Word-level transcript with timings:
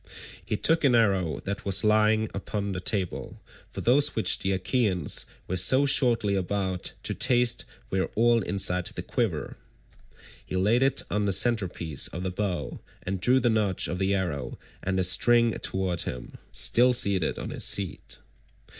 He 0.43 0.57
took 0.57 0.83
an 0.83 0.95
arrow 0.95 1.41
that 1.43 1.63
was 1.63 1.83
lying 1.83 2.27
upon 2.33 2.71
the 2.71 2.81
table165—for 2.81 3.81
those 3.81 4.15
which 4.15 4.39
the 4.39 4.51
Achaeans 4.53 5.27
were 5.47 5.57
so 5.57 5.85
shortly 5.85 6.33
about 6.33 6.93
to 7.03 7.13
taste 7.13 7.65
were 7.91 8.09
all 8.15 8.41
inside 8.41 8.87
the 8.87 9.03
quiver—he 9.03 10.55
laid 10.55 10.81
it 10.81 11.03
on 11.11 11.27
the 11.27 11.31
centre 11.31 11.67
piece 11.67 12.07
of 12.07 12.23
the 12.23 12.31
bow, 12.31 12.79
and 13.03 13.19
drew 13.21 13.39
the 13.39 13.51
notch 13.51 13.87
of 13.87 13.99
the 13.99 14.15
arrow 14.15 14.57
and 14.81 14.97
the 14.97 15.03
string 15.03 15.51
toward 15.59 16.01
him, 16.01 16.33
still 16.51 16.93
seated 16.93 17.37
on 17.37 17.51
his 17.51 17.63
seat. 17.63 18.21